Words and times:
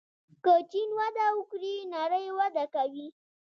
که 0.43 0.53
چین 0.71 0.89
وده 0.99 1.27
وکړي 1.37 1.75
نړۍ 1.95 2.25
وده 2.37 2.65
کوي. 2.75 3.07